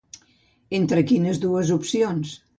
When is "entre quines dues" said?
0.77-1.75